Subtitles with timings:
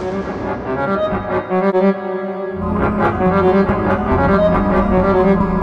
[0.00, 0.24] Thank
[5.42, 5.59] you.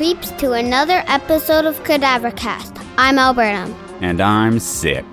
[0.00, 2.82] Creeps, to another episode of Cadavercast.
[2.96, 3.70] I'm Alberta.
[4.00, 5.04] And I'm sick.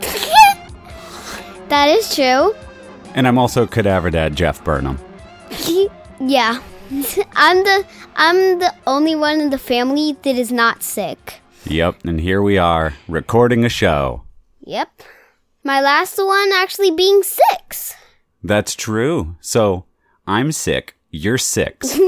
[1.68, 2.54] That is true.
[3.14, 4.98] And I'm also Cadaver Dad Jeff Burnham.
[6.20, 6.62] yeah.
[7.36, 7.84] I'm the
[8.16, 11.42] I'm the only one in the family that is not sick.
[11.66, 14.22] Yep, and here we are, recording a show.
[14.62, 15.02] Yep.
[15.62, 17.94] My last one actually being six.
[18.42, 19.36] That's true.
[19.42, 19.84] So,
[20.26, 21.98] I'm sick, you're six.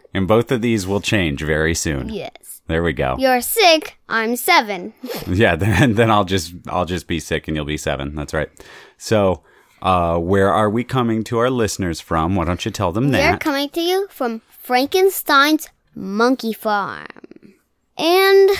[0.14, 2.08] and both of these will change very soon.
[2.08, 2.60] yes.
[2.68, 3.16] There we go.
[3.18, 4.94] You're sick, I'm seven.
[5.26, 8.14] Yeah, then then I'll just I'll just be sick and you'll be 7.
[8.14, 8.48] That's right.
[8.96, 9.42] So,
[9.82, 12.36] uh where are we coming to our listeners from?
[12.36, 13.40] Why don't you tell them We're that?
[13.40, 17.54] coming to you from Frankenstein's Monkey Farm.
[17.98, 18.50] And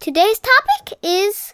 [0.00, 1.52] today's topic is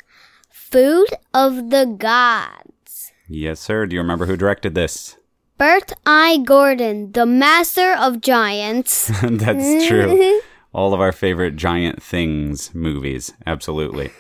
[0.49, 3.13] food of the gods.
[3.29, 3.87] yes, sir.
[3.87, 5.17] Do you remember who directed this?
[5.61, 6.39] Bert I.
[6.39, 9.09] Gordon, the master of giants.
[9.23, 10.41] That's true.
[10.73, 14.11] All of our favorite giant things movies, absolutely.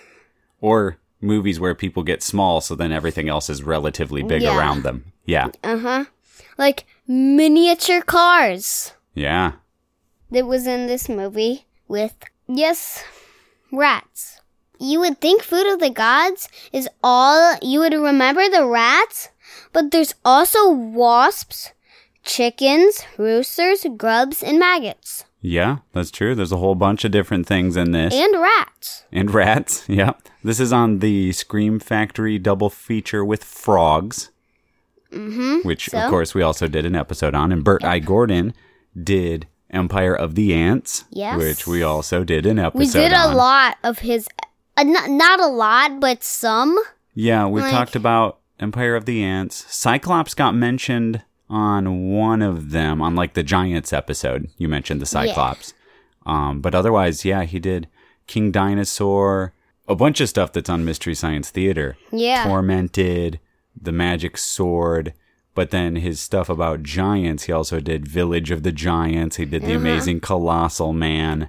[0.61, 4.58] Or movies where people get small, so then everything else is relatively big Yeah.
[4.58, 5.12] around them.
[5.24, 6.05] Yeah, Uh huh.
[6.58, 8.92] Like miniature cars.
[9.14, 9.52] yeah,
[10.30, 12.14] that was in this movie with,
[12.48, 13.02] yes,
[13.72, 14.41] rats.
[14.78, 19.28] You would think Food of the Gods is all you would remember the rats,
[19.72, 21.72] but there's also wasps,
[22.24, 25.24] chickens, roosters, grubs, and maggots.
[25.40, 25.78] yeah.
[25.92, 26.34] That's true.
[26.34, 29.04] There's a whole bunch of different things in this, And rats.
[29.12, 29.84] and rats.
[29.88, 30.12] Yeah,
[30.44, 34.30] this is on the Scream Factory double feature with frogs.
[35.12, 35.67] Mm-hmm.
[35.67, 35.98] Which, So?
[35.98, 37.98] of course, we also did an episode on, and Bert I.
[37.98, 38.55] Gordon
[39.02, 41.39] did Empire of the Ants, Yes.
[41.39, 42.78] which we also did an episode.
[42.78, 42.86] On.
[42.86, 43.36] We did a on.
[43.36, 44.28] lot of his,
[44.77, 46.78] uh, not, not a lot, but some.
[47.14, 49.64] Yeah, we Like- talked about Empire of the Ants.
[49.74, 54.48] Cyclops got mentioned on one of them, on like the Giants episode.
[54.56, 55.74] You mentioned the Cyclops.
[56.26, 57.88] Um, but otherwise, yeah, he did
[58.26, 59.52] King Dinosaur,
[59.88, 61.96] a bunch of stuff that's on Mystery Science Theater.
[62.12, 62.44] Yeah.
[62.44, 63.40] Tormented,
[63.80, 65.14] The Magic Sword.
[65.54, 69.36] But then his stuff about giants, he also did Village of the Giants.
[69.36, 71.48] He did The Amazing Colossal Man.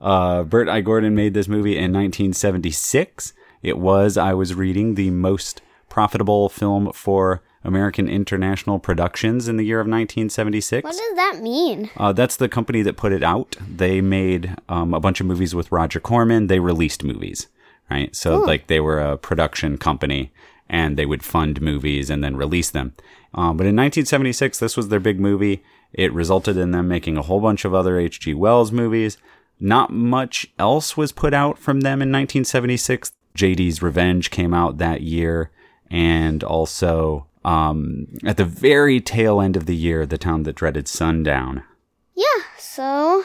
[0.00, 0.80] Uh, Bert I.
[0.82, 3.32] Gordon made this movie in 1976.
[3.62, 9.64] It was, I was reading, the most profitable film for American International Productions in the
[9.64, 10.84] year of 1976.
[10.84, 11.90] What does that mean?
[11.96, 13.56] Uh, that's the company that put it out.
[13.68, 16.46] They made um, a bunch of movies with Roger Corman.
[16.46, 17.48] They released movies,
[17.90, 18.14] right?
[18.14, 20.32] So, like, they were a production company
[20.68, 22.94] and they would fund movies and then release them.
[23.34, 25.62] Um, but in 1976, this was their big movie.
[25.92, 28.34] It resulted in them making a whole bunch of other H.G.
[28.34, 29.18] Wells movies.
[29.60, 33.12] Not much else was put out from them in 1976.
[33.36, 35.50] JD's Revenge came out that year.
[35.90, 40.86] And also, um, at the very tail end of the year, The Town That Dreaded
[40.88, 41.62] Sundown.
[42.14, 42.24] Yeah,
[42.58, 43.24] so,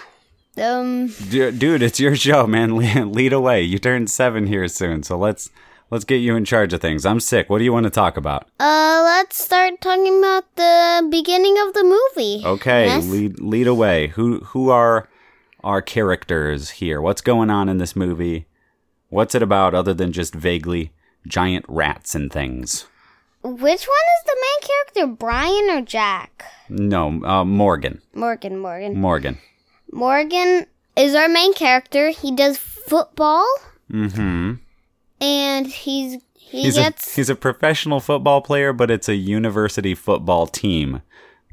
[0.57, 2.77] um, Du- Dude, it's your show, man.
[3.11, 3.61] Lead away.
[3.63, 5.49] You turn seven here soon, so let's
[5.89, 7.05] let's get you in charge of things.
[7.05, 7.49] I'm sick.
[7.49, 8.47] What do you want to talk about?
[8.59, 12.43] uh, let's start talking about the beginning of the movie.
[12.45, 13.05] Okay, Yes?
[13.07, 14.07] lead lead away.
[14.09, 15.09] Who who are
[15.63, 17.01] our characters here?
[17.01, 18.45] What's going on in this movie?
[19.09, 20.91] What's it about other than just vaguely
[21.27, 22.85] giant rats and things?
[23.43, 26.45] Which one is the main character, Brian or Jack?
[26.69, 28.01] No, uh, Morgan.
[28.13, 28.97] Morgan, Morgan.
[28.99, 29.37] Morgan.
[29.91, 32.09] Morgan is our main character.
[32.09, 33.45] He does football,
[33.91, 34.53] Mm-hmm.
[35.21, 39.93] and he's he He's gets a he's a professional football player, but it's a university
[39.95, 41.01] football team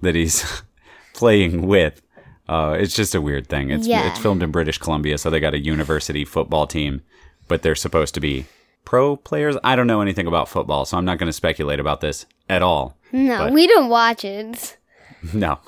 [0.02, 0.62] that he's
[1.14, 2.00] playing with.
[2.48, 3.70] Uh, it's just a weird thing.
[3.70, 4.08] It's Yeah.
[4.10, 7.02] it's filmed in British Columbia, so they got a university football team,
[7.48, 8.46] but they're supposed to be
[8.84, 9.56] pro players.
[9.64, 12.62] I don't know anything about football, so I'm not going to speculate about this at
[12.62, 12.96] all.
[13.12, 13.38] no.
[13.44, 14.76] but- We don't watch it.
[15.34, 15.58] No.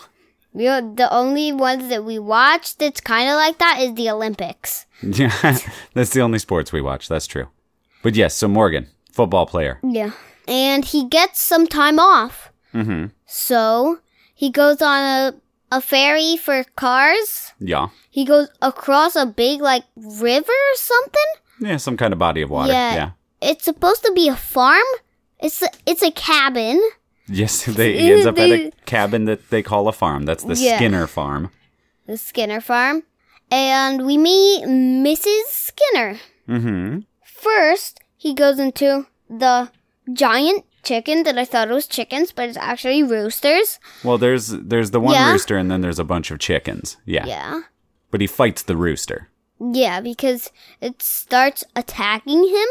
[0.55, 4.09] We are, the only ones that we watch that's kind of like that is the
[4.11, 4.87] Olympics.
[5.03, 5.31] Yeah,
[5.95, 7.09] that's the only sports we watch.
[7.09, 7.49] That's true.
[8.03, 9.79] But yes, so Morgan, football player.
[9.83, 10.13] Yeah,
[10.49, 12.51] and he gets some time off.
[12.75, 13.07] Mm-hmm.
[13.27, 14.01] So
[14.35, 15.35] he goes on a
[15.71, 17.53] a ferry for cars.
[17.59, 17.89] Yeah.
[18.11, 21.31] He goes across a big like river or something.
[21.63, 22.73] Yeah, some kind of body of water.
[22.73, 22.95] Yeah.
[22.95, 23.11] yeah.
[23.41, 24.83] It's supposed to be a farm.
[25.41, 26.81] It's a, it's a cabin.
[27.29, 30.25] Yes, they, he ends up at a cabin that they call a farm.
[30.25, 30.77] That's the Yeah.
[30.77, 31.51] Skinner farm.
[32.07, 33.05] The Skinner farm.
[33.51, 35.45] and we meet Mrs.
[35.49, 36.19] Skinner.
[36.49, 36.99] Mm-hmm.
[37.25, 39.71] First, he goes into the
[40.13, 43.79] giant chicken that I thought was chickens, but it's actually roosters.
[44.05, 45.31] Well, there's there's the one Yeah.
[45.33, 46.97] rooster, and then there's a bunch of chickens.
[47.05, 47.27] Yeah.
[47.27, 47.61] Yeah.
[48.11, 49.29] But he fights the rooster.
[49.73, 50.51] Yeah, because
[50.81, 52.67] it starts attacking him.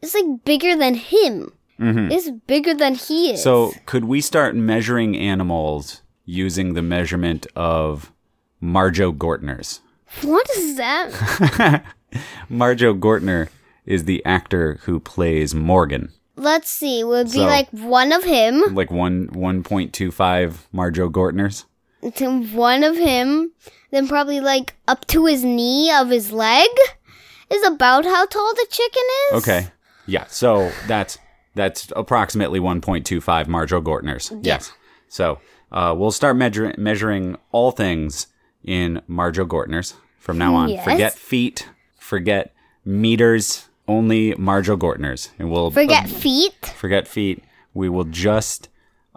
[0.00, 1.52] It's like bigger than him.
[1.84, 3.40] It's bigger than he is.
[3.40, 3.42] Mm-hmm.
[3.42, 8.12] So, could we start measuring animals using the measurement of
[8.60, 9.80] Marjoe Gortners?
[10.22, 11.82] what is that?
[12.48, 13.48] Marjoe Gortner
[13.84, 16.12] is the actor who plays Morgan.
[16.36, 17.02] Let's see.
[17.02, 21.64] Would be So- like one of him Like one one point two five Marjoe Gortners.
[22.14, 23.52] to one of him,
[23.92, 26.68] then probably like up to his knee of his leg
[27.48, 29.42] is about how tall the chicken is.
[29.42, 29.68] Okay.
[30.06, 30.26] Yeah.
[30.26, 31.18] So that's
[31.54, 34.36] that's approximately one point two five Marjoe Gortners.
[34.42, 34.72] Yes.
[35.08, 35.38] So
[35.70, 38.26] uh, we'll start measuring measuring all things
[38.64, 40.70] in Marjoe Gortners from now on.
[40.70, 40.84] Yes.
[40.84, 41.68] Forget feet.
[41.98, 42.52] Forget
[42.84, 43.68] meters.
[43.88, 46.72] Only Marjoe Gortners, and we'll Forget feet.
[46.76, 47.42] forget feet.
[47.74, 48.68] We will just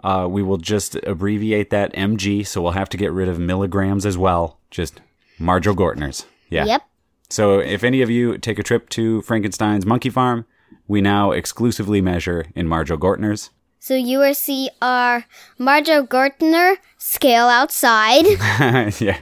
[0.06, 4.06] uh, we will just abbreviate that MG, so we'll have to get rid of milligrams
[4.06, 4.60] as well.
[4.70, 5.00] Just
[5.40, 6.26] Marjoe Gortners.
[6.48, 6.64] Yeah.
[6.64, 6.82] Yep.
[7.28, 10.46] So if any of you take a trip to Frankenstein's Monkey Farm,
[10.86, 13.50] we now exclusively measure in Marjoe Gortners.
[13.80, 15.24] So you will see our
[15.58, 18.26] Marjoe Gortner scale outside.
[19.00, 19.18] yeah,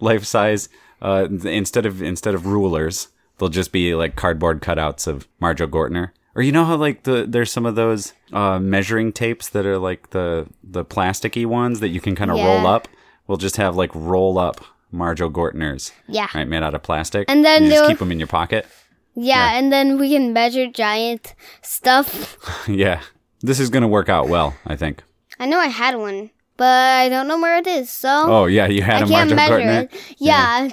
[0.00, 0.68] life size.
[1.00, 3.08] Uh, instead of instead of rulers,
[3.38, 6.10] they'll just be like cardboard cutouts of Marjoe Gortner.
[6.36, 9.78] Or you know how like the there's some of those uh, measuring tapes that are
[9.78, 12.88] like the the plasticky ones that you can kind of roll up.
[13.26, 16.28] We'll just have like roll up Marjoe Gortners, Yeah.
[16.34, 17.28] right, made out of plastic.
[17.28, 18.66] And then you just keep them in your pocket.
[19.14, 22.36] Yeah, and then we can measure giant stuff.
[22.68, 23.00] yeah,
[23.40, 25.02] this is gonna work out well, I think.
[25.40, 26.66] I know I had one, but
[27.00, 27.90] I don't know where it is.
[27.90, 29.82] So Oh yeah, you had I a can't Marjoe measure Gortner.
[29.94, 30.14] it.
[30.18, 30.68] Yeah,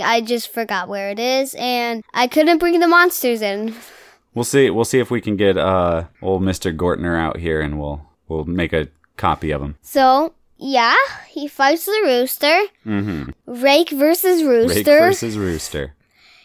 [0.00, 3.74] I just forgot where it is, and I couldn't bring the monsters in.
[4.34, 4.70] We'll see.
[4.70, 8.44] We'll see if we can get uh old Mister Gortner out here, and we'll we'll
[8.44, 9.76] make a copy of him.
[9.82, 10.96] So yeah,
[11.28, 12.62] he fights the rooster.
[12.86, 13.30] Mm-hmm.
[13.46, 14.74] Rake versus rooster.
[14.76, 15.94] Rake versus Rooster.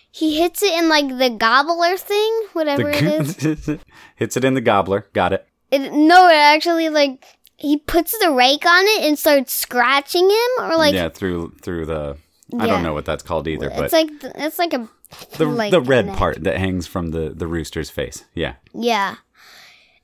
[0.10, 3.80] He hits it in like the gobbler thing, whatever it is.
[4.16, 5.06] Hits it in the gobbler.
[5.14, 5.48] Got it.
[5.70, 7.24] It, no, it actually like
[7.58, 11.86] he puts the rake on it and starts scratching him, or like yeah, through through
[11.86, 12.18] the.
[12.58, 14.90] I don't know what that's called either, but it's like it's like a
[15.38, 18.26] the like the red part that hangs from the the rooster's face.
[18.34, 18.56] Yeah.
[18.74, 19.16] yeah,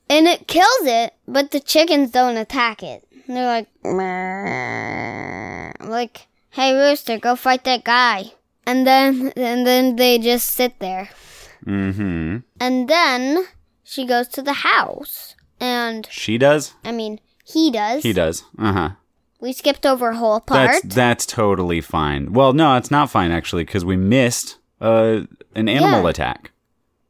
[0.10, 3.06] and it kills it, but the chickens don't attack it.
[3.28, 3.68] They're like,
[5.80, 8.34] like, hey rooster, go fight that guy,
[8.66, 11.10] and then and then they just sit there,
[11.66, 12.38] Mm-hmm.
[12.60, 13.46] and then
[13.84, 16.74] she goes to the house, and She does.
[16.84, 18.04] I mean he does.
[18.04, 18.44] He does.
[18.58, 18.90] Uh huh.
[19.40, 20.72] We skipped over a whole part.
[20.84, 22.32] That's that's totally fine.
[22.34, 25.22] Well, no, it's not fine actually because we missed uh
[25.56, 26.10] an animal Yeah.
[26.10, 26.52] attack.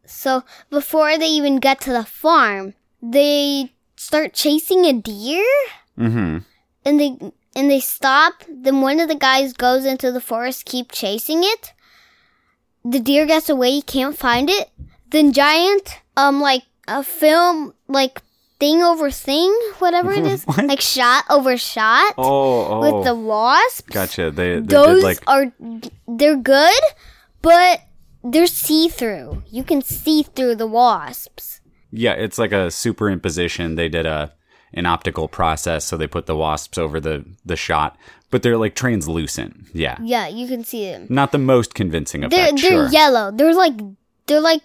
[0.06, 5.46] So before they even get to the farm, they start chasing a deer,
[5.98, 6.38] Mm-hmm.
[6.86, 7.12] and they
[7.56, 8.34] and they stop.
[8.50, 11.74] Then one of the guys goes into the forest, keep chasing it.
[12.84, 14.70] The deer gets away, he can't find it.
[15.10, 18.22] Then giant, um, like a film, like
[18.60, 22.80] thing over thing, whatever it is, like shot over shot Oh, oh.
[22.82, 23.88] with the wasps.
[23.94, 24.32] Gotcha.
[24.32, 25.52] They, they Those did like are
[26.08, 26.84] they're good,
[27.44, 27.82] but
[28.24, 29.44] they're see through.
[29.52, 31.60] You can see through the wasps.
[31.92, 33.76] yeah, it's like a superimposition.
[33.76, 34.34] They did a
[34.76, 37.96] an optical process, so they put the wasps over the the shot,
[38.32, 39.68] but they're like translucent.
[39.74, 41.06] Yeah, Yeah, you can see them.
[41.10, 42.62] not the most convincing They're effect.
[42.62, 42.90] they're sure.
[42.90, 43.30] yellow.
[43.32, 43.78] They're like
[44.26, 44.64] they're like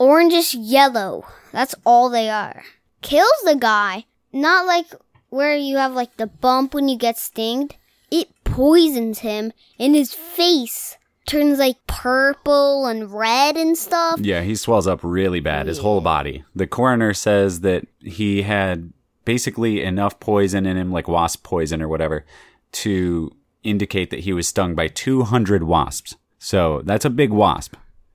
[0.00, 1.26] orangish yellow.
[1.52, 2.62] That's all they are.
[3.02, 4.06] Kills the guy.
[4.32, 4.86] Not like
[5.30, 7.76] where you have like the bump when you get stinged.
[8.10, 10.96] It poisons him in his face
[11.28, 14.18] turns like purple and red and stuff.
[14.20, 16.44] Yeah, he swells up really bad, his whole body.
[16.54, 18.92] The coroner says that he had
[19.24, 22.24] basically enough poison in him, like wasp poison or whatever,
[22.72, 23.30] to
[23.62, 26.16] indicate that he was stung by 200 wasps.
[26.38, 27.74] So that's a big wasp.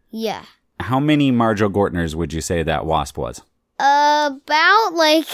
[0.09, 0.43] Yeah.
[0.79, 3.41] How many Marjoe Gortners would you say that wasp was?
[3.79, 5.27] About like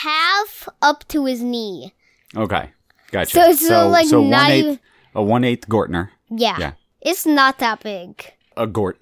[0.00, 1.92] half up to his knee.
[2.36, 2.70] Okay,
[3.10, 3.30] gotcha.
[3.30, 4.80] So- so, like, so one eighth,
[5.14, 6.56] a one eighth Gortner, Yeah.
[6.58, 6.72] Yeah.
[7.06, 8.32] It's not that big.
[8.56, 8.98] a Gort.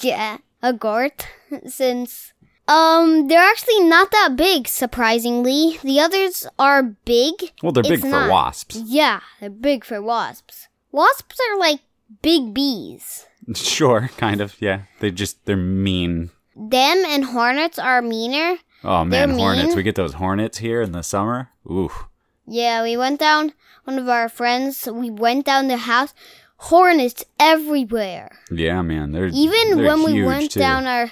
[0.00, 0.38] Yeah.
[0.62, 1.26] A gort.
[1.66, 2.32] Since
[2.68, 5.78] um they're actually not that big, surprisingly.
[5.82, 7.34] The others are big.
[7.62, 8.76] Well, they're big It's for wasps.
[8.76, 10.68] Yeah, they're big for wasps.
[10.92, 11.80] Wasps are like
[12.22, 13.26] big bees.
[13.54, 14.54] Sure, kind of.
[14.60, 16.30] Yeah, they just they're mean.
[16.54, 18.58] Them and hornets are meaner.
[18.84, 19.68] Oh man, They're hornets!
[19.68, 19.76] mean.
[19.76, 21.50] We get those hornets here in the summer.
[21.66, 21.90] Ooh,
[22.46, 23.52] Yeah, we went down.
[23.84, 24.86] One of our friends.
[24.86, 26.14] We went down the house.
[26.66, 28.30] Hornets everywhere.
[28.50, 29.12] Yeah, man.
[29.12, 30.60] They're Even they're when we went too.
[30.60, 31.10] down our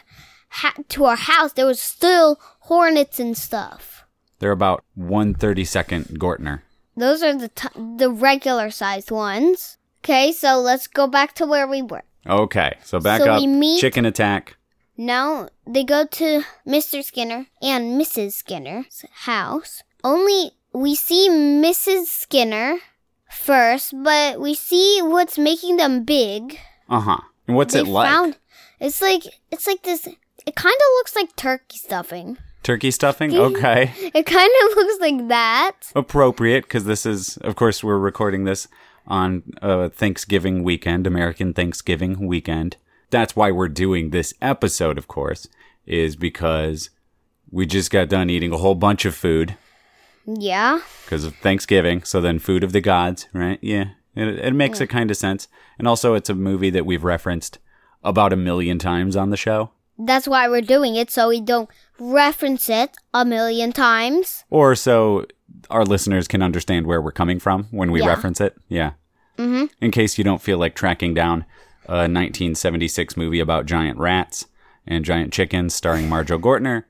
[0.48, 4.04] ha- to our house, there was still hornets and stuff.
[4.38, 6.62] They're about one thirty second Gortner.
[6.96, 9.76] Those are the t- the regular sized ones.
[10.04, 12.04] Okay, so let's go back to where we were.
[12.26, 13.40] Okay, so back So up.
[13.40, 14.56] we meet- Chicken attack.
[14.96, 17.02] No, they go to Mr.
[17.02, 18.32] Skinner and Mrs.
[18.32, 19.82] Skinner's house.
[20.04, 22.06] Only we see Mrs.
[22.06, 22.78] Skinner
[23.30, 26.58] first, but we see what's making them big.
[26.88, 27.18] Uh huh.
[27.46, 28.08] And what's they it like?
[28.08, 28.36] found
[28.80, 32.38] it's like it's like this it kind of looks like turkey stuffing.
[32.62, 33.34] Turkey stuffing.
[33.36, 33.92] Okay.
[34.14, 35.72] It kind of looks like that.
[35.94, 38.68] appropriate because this is, of course, we're recording this
[39.06, 42.76] on uh, Thanksgiving weekend, American Thanksgiving weekend.
[43.10, 45.48] That's why we're doing this episode, of course,
[45.86, 46.90] is because
[47.50, 49.56] we just got done eating a whole bunch of food
[50.38, 50.80] Yeah.
[51.04, 52.02] because of Thanksgiving.
[52.04, 53.58] So then, food of the gods, right?
[53.62, 55.48] Yeah, it, it makes a kind of sense.
[55.78, 57.58] And also, it's a movie that we've referenced
[58.04, 59.70] about a million times on the show.
[59.98, 61.68] That's why we're doing it so we don't
[61.98, 64.44] reference it a million times.
[64.50, 65.26] or so
[65.68, 68.06] our listeners can understand where we're coming from when we Yeah.
[68.08, 68.56] reference it.
[68.68, 68.92] Yeah.
[69.36, 69.66] Mm-hmm.
[69.82, 71.44] In case you don't feel like tracking down
[71.86, 74.46] a 1976 movie about giant rats
[74.86, 76.84] and giant chickens starring Marjoe Gortner,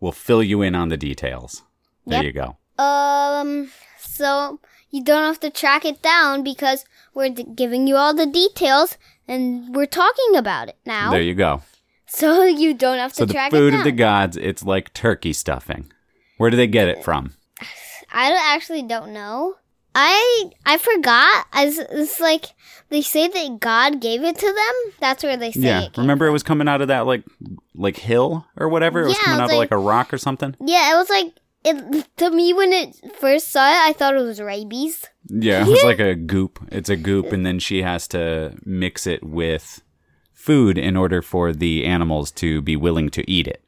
[0.00, 1.62] we'll fill you in on the details.
[2.06, 2.24] There Yep.
[2.24, 2.56] you go.
[2.78, 8.14] Um, so you don't have to track it down because we're d- giving you all
[8.14, 11.10] the details and we're talking about it now.
[11.10, 11.62] There you go.
[12.06, 15.32] so you don't have to So the track food of the gods, it's like turkey
[15.32, 15.90] stuffing.
[16.38, 17.34] Where do they get it from?
[18.12, 19.56] I don't, actually don't know.
[19.94, 21.46] I I forgot.
[21.52, 22.46] As it's like
[22.88, 24.92] they say that God gave it to them.
[25.00, 25.82] That's where they say yeah.
[25.84, 25.96] it.
[25.98, 27.24] Remember it was coming out of that like
[27.74, 29.00] like hill or whatever?
[29.02, 30.54] It was Yeah, coming it out was of like- like a rock or something?
[30.64, 31.32] Yeah, it was like
[31.64, 33.88] it to me when it first saw it.
[33.90, 35.06] I thought it was rabies.
[35.28, 36.58] Yeah, it's like a goop.
[36.70, 39.82] It's a goop, and then she has to mix it with
[40.32, 43.62] food in order for the animals to be willing to eat it.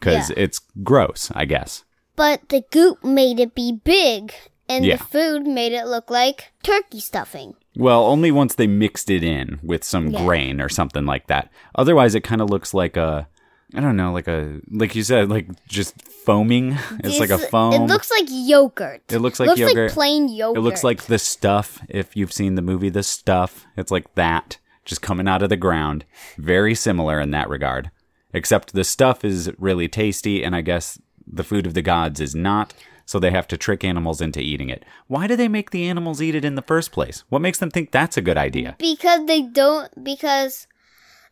[0.00, 0.36] Because Yeah.
[0.44, 1.84] it's gross, I guess.
[2.16, 4.32] But the goop made it be big,
[4.68, 4.96] and Yeah.
[4.96, 7.54] the food made it look like turkey stuffing.
[7.76, 10.24] Well, only once they mixed it in with some Yeah.
[10.24, 11.50] grain or something like that.
[11.74, 13.28] Otherwise, it kind of looks like a,
[13.74, 16.76] I don't know, like a, like you said, like just foaming.
[17.02, 17.72] It's like a foam.
[17.72, 19.02] It looks like yogurt.
[19.10, 19.88] It looks like looks yogurt.
[19.88, 20.58] like plain yogurt.
[20.58, 21.80] It looks like the stuff.
[21.88, 25.56] If you've seen the movie The Stuff, it's like that, just coming out of the
[25.56, 26.04] ground.
[26.38, 27.90] Very similar in that regard.
[28.32, 32.34] Except the stuff is really tasty, and I guess the food of the gods is
[32.34, 32.74] not,
[33.06, 34.84] so they have to trick animals into eating it.
[35.06, 37.22] Why do they make the animals eat it in the first place?
[37.28, 38.76] What makes them think that's a good idea?
[38.78, 40.66] because they don't because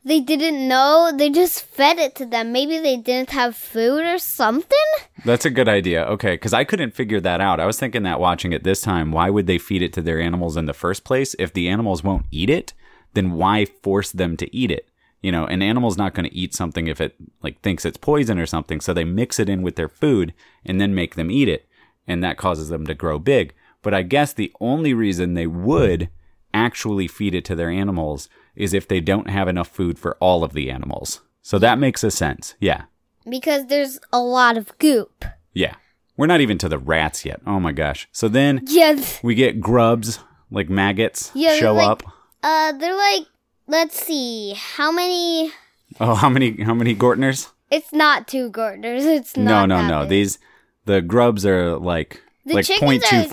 [0.04, 1.12] they didn't know.
[1.14, 2.52] They just fed it to them.
[2.52, 4.78] Maybe they didn't have food or something.
[5.24, 6.04] That's a good idea.
[6.04, 7.60] Okay, because I couldn't figure that out.
[7.60, 10.20] I was thinking that watching it this time, why would they feed it to their
[10.20, 11.36] animals in the first place?
[11.38, 12.72] If the animals won't eat it,
[13.14, 14.88] then why force them to eat it?
[15.20, 18.38] You know, an animal's not going to eat something if it like thinks it's poison
[18.38, 18.80] or something.
[18.80, 21.68] So they mix it in with their food and then make them eat it,
[22.08, 23.54] and that causes them to grow big.
[23.82, 26.08] But I guess the only reason they would
[26.52, 30.44] actually feed it to their animals is if they don't have enough food for all
[30.44, 31.20] of the animals.
[31.42, 32.54] So that makes a sense.
[32.60, 32.82] Yeah.
[33.28, 35.24] Because there's a lot of goop.
[35.52, 35.74] Yeah.
[36.16, 37.40] We're not even to the rats yet.
[37.46, 38.08] Oh my gosh.
[38.12, 39.20] So then Yes.
[39.22, 40.18] we get grubs,
[40.50, 42.02] like maggots, Yeah, show like- up.
[42.42, 43.22] Uh, they're like,
[43.66, 45.52] let's see, how many?
[46.00, 47.48] Oh, how many how many Gortners?
[47.70, 49.02] It's not two Gortners.
[49.16, 49.68] It's No, not.
[49.68, 50.00] no, no.
[50.02, 50.10] big.
[50.10, 50.38] These
[50.84, 53.24] the grubs are like The like chickens are-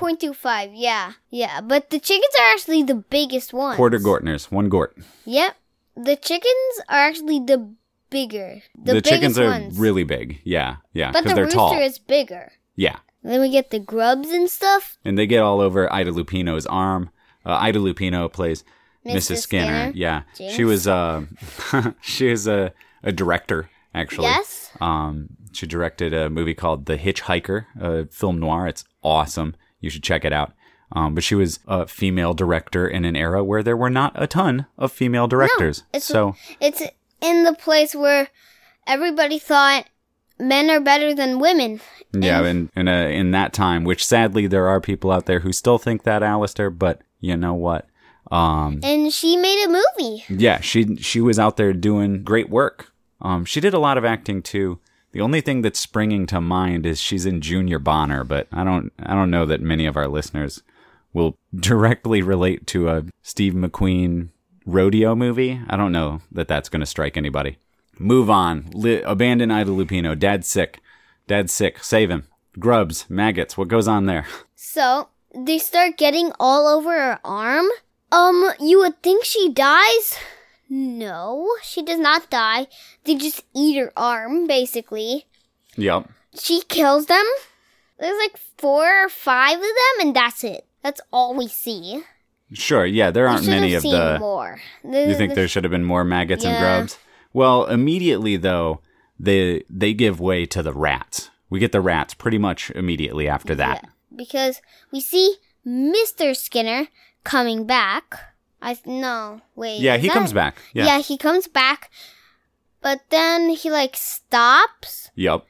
[0.00, 0.34] 0.25.
[0.36, 1.12] 0.25, yeah.
[1.30, 3.76] Yeah, but the chickens are actually the biggest ones.
[3.76, 4.96] Quarter Gortners, one Gort.
[5.24, 5.56] Yep.
[5.96, 7.72] The chickens are actually the
[8.10, 8.62] bigger.
[8.82, 9.78] The, The, chickens are ones.
[9.78, 10.40] really big.
[10.44, 11.82] Yeah, yeah, But because the they're rooster tall.
[11.82, 12.52] is bigger.
[12.76, 12.96] yeah.
[13.22, 14.96] Then we get the grubs and stuff.
[15.04, 17.10] And they get all over Ida Lupino's arm.
[17.44, 18.64] Uh, Ida Lupino plays
[19.04, 19.12] Mrs.
[19.14, 19.36] Mrs.
[19.42, 19.90] Skinner.
[19.90, 19.92] Skinner.
[19.94, 20.22] Yeah,
[20.54, 21.26] she was uh,
[22.00, 24.24] she is a a director actually.
[24.28, 24.70] Yes.
[24.80, 28.66] Um, she directed a movie called The Hitchhiker, a film noir.
[28.66, 29.54] It's awesome.
[29.80, 30.52] You should check it out.
[30.92, 34.26] Um, but she was a female director in an era where there were not a
[34.26, 35.82] ton of female directors.
[35.92, 36.82] No, it's- so It's
[37.20, 38.28] in the place where
[38.86, 39.86] everybody thought
[40.38, 41.80] men are better than women.
[42.12, 45.52] yeah, in in, a, in that time, which sadly there are people out there who
[45.52, 46.70] still think that, Alistair.
[46.70, 47.86] But you know what?
[48.32, 50.24] Um, And she made a movie.
[50.28, 52.92] yeah, she she was out there doing great work.
[53.22, 54.80] Um, she did a lot of acting too.
[55.12, 58.92] The only thing that's springing to mind is she's in Junior Bonner, but I don't
[59.00, 60.62] I don't know that many of our listeners
[61.12, 64.28] will directly relate to a Steve McQueen
[64.66, 65.60] rodeo movie.
[65.68, 67.58] I don't know that that's going to strike anybody.
[67.98, 68.70] Move on.
[68.72, 70.18] Li- abandon Ida Lupino.
[70.18, 70.80] Dad's sick.
[71.26, 71.82] Dad's sick.
[71.84, 72.26] Save him.
[72.58, 73.56] grubs, maggots.
[73.58, 74.26] What goes on there?
[74.72, 77.66] So they start getting all over her arm.
[78.12, 80.16] Um, you would think she dies.
[80.70, 82.68] No, she does not die.
[83.04, 85.26] They just eat her arm, basically.
[85.76, 86.08] Yep.
[86.38, 87.26] She kills them.
[87.98, 90.64] There's like four or five of them, and that's it.
[90.82, 92.02] That's all we see.
[92.52, 92.86] Sure.
[92.86, 94.16] Yeah, there aren't many of the.
[94.18, 94.60] more.
[94.84, 96.98] You think there should have been more maggots and grubs?
[97.32, 98.80] Well, immediately though,
[99.18, 101.30] they they give way to the rats.
[101.48, 103.82] We get the rats pretty much immediately after that.
[103.82, 104.60] Yeah, because
[104.92, 105.36] we see
[105.66, 106.34] Mr.
[106.36, 106.88] Skinner
[107.24, 108.29] coming back.
[108.62, 109.80] I no wait.
[109.80, 110.56] Yeah, he that- comes back.
[110.74, 110.84] Yeah.
[110.86, 111.90] Yeah, he comes back,
[112.80, 115.44] but then he like stops Yep.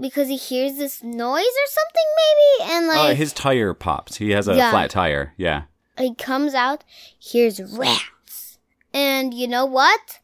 [0.00, 4.16] because he hears this noise or something, maybe, and Uh, like his tire pops.
[4.16, 4.70] He has a Yeah.
[4.70, 5.34] flat tire.
[5.36, 5.62] Yeah.
[5.98, 6.84] he comes out.
[7.20, 8.58] Here's rats,
[8.94, 10.18] and you know what?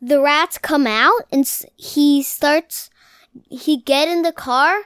[0.00, 2.90] The rats come out, and he starts.
[3.50, 4.84] He get in the car,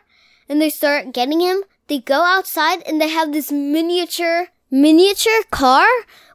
[0.48, 1.62] and they start getting him.
[1.86, 5.86] They go outside, and they have this miniature miniature car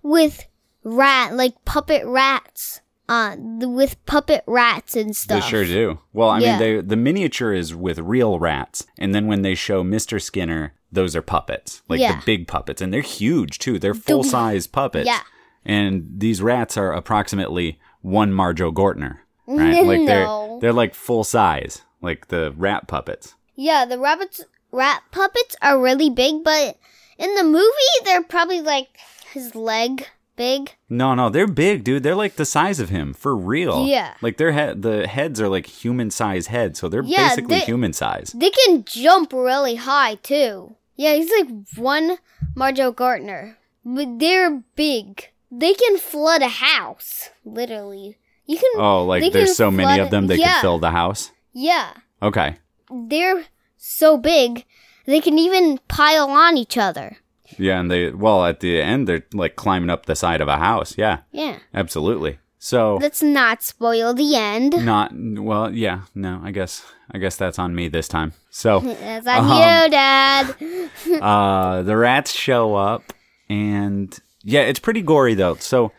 [0.02, 0.46] with
[0.84, 5.44] rat like puppet rats uh, on with puppet rats and stuff.
[5.44, 6.00] They sure do.
[6.14, 6.52] Well, I Yeah.
[6.52, 10.22] mean, they, the miniature is with real rats, and then when they show Mr.
[10.22, 12.16] Skinner, those are puppets, like Yeah.
[12.18, 13.78] the big puppets, and they're huge too.
[13.80, 15.08] They're full size puppets.
[15.08, 15.20] Yeah.
[15.66, 19.84] And these rats are approximately one Marjoe Gortner, right?
[19.86, 20.28] Like they're
[20.62, 23.36] they're like full size, like the rat puppets.
[23.56, 26.78] Yeah, the rabbits rat puppets are really big, but
[27.18, 27.70] in the movie
[28.06, 28.98] they're probably like
[29.32, 30.72] his leg big.
[30.90, 32.02] No, no, they're big, dude.
[32.04, 33.86] They're like the size of him for real.
[33.86, 34.16] Yeah.
[34.22, 37.66] Like their head, the heads are like human size heads, so they're Yeah, basically they-
[37.66, 38.32] human size.
[38.36, 40.76] They can jump really high too.
[40.96, 42.18] Yeah, he's like one
[42.56, 43.56] Marjoe Gortner.
[43.86, 45.30] But they're big.
[45.52, 48.18] They can flood a house, literally.
[48.46, 51.32] You can Oh, like there's so many of them they yeah, could fill the house.
[51.54, 51.94] Yeah.
[52.22, 52.58] Okay.
[52.92, 53.46] They're
[53.78, 54.66] so big
[55.06, 57.18] they can even pile on each other.
[57.58, 60.58] Yeah, and they well at the end they're like climbing up the side of a
[60.58, 60.98] house.
[60.98, 61.60] Yeah, Yeah.
[61.74, 62.40] absolutely.
[62.58, 64.86] So Let's not spoil the end.
[64.86, 68.34] not well, yeah, no, I guess I guess that's on me this time.
[68.50, 70.56] So That's on Um, you, Dad.
[71.22, 73.14] uh the rats show up
[73.50, 75.56] and yeah, it's pretty gory though.
[75.56, 75.92] So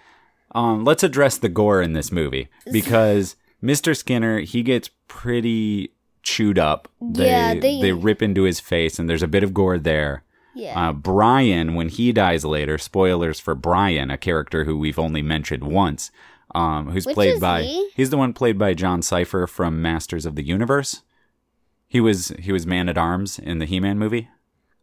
[0.54, 3.96] um let's address the gore in this movie because Mr.
[3.96, 5.92] Skinner, he gets pretty
[6.24, 6.88] chewed up.
[7.00, 10.22] They, Yeah, they- they rip into his face and there's a bit of gore there.
[10.56, 10.88] Yeah.
[10.90, 15.64] Uh, Brian, when he dies later, spoilers for Brian, a character who we've only mentioned
[15.64, 16.10] once,
[16.54, 17.90] um, who's Which played by he?
[17.96, 21.02] he's the one played by Jon Cypher from Masters of the Universe.
[21.88, 24.28] He was he was Man at Arms in the He Man movie.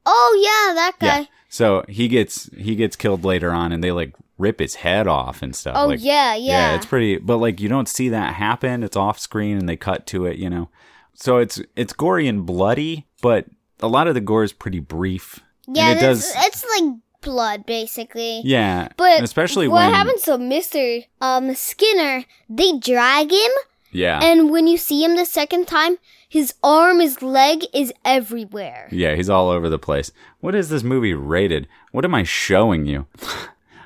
[0.05, 1.19] oh yeah, that guy.
[1.21, 1.25] Yeah.
[1.47, 5.41] So he gets he gets killed later on, and they like rip his head off
[5.41, 5.75] and stuff.
[5.77, 6.75] Oh like, yeah, yeah.
[6.75, 7.17] it's pretty.
[7.17, 8.83] But like you don't see that happen.
[8.83, 10.37] It's off screen, and they cut to it.
[10.37, 10.69] You know,
[11.13, 13.45] so it's it's gory and bloody, but
[13.79, 15.39] a lot of the gore is pretty brief.
[15.67, 16.45] Yeah, and it it's, does.
[16.45, 18.41] it's like blood basically.
[18.43, 22.25] Yeah, But especially when what when happens to Mister um Skinner?
[22.49, 23.51] They drag him,
[23.91, 25.97] yeah, and when you see him the second time,
[26.27, 28.87] his arm, his leg is everywhere.
[28.91, 30.11] yeah, he's all over the place.
[30.39, 31.67] What is this movie rated?
[31.91, 33.05] What am I showing you?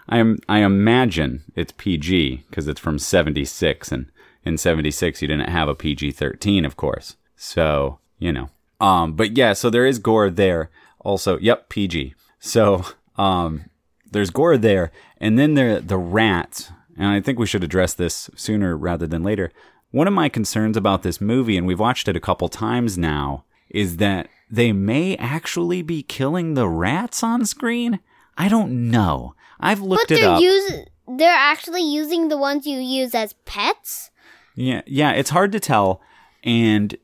[0.08, 0.38] I am.
[0.48, 4.06] I imagine it's PG because it's from '76, and
[4.46, 7.16] in '76 you didn't have a PG-13, of course.
[7.36, 8.50] So you know.
[8.80, 10.70] Um, but yeah, so there is gore there.
[11.00, 12.14] Also, yep, PG.
[12.40, 12.86] So
[13.18, 13.66] um,
[14.12, 16.72] there's gore there, and then there the rats.
[16.98, 19.52] And I think we should address this sooner rather than later.
[19.92, 23.46] One of my concerns about this movie, and we've watched it a couple times now,
[23.70, 28.00] is that they may actually be killing the rats on screen.
[28.38, 29.36] I don't know.
[29.60, 30.42] I've looked But it they're up.
[30.42, 30.72] use
[31.08, 34.12] they're actually using the ones you use as pets.
[34.56, 36.02] Yeah, yeah, it's hard to tell.
[36.44, 36.96] And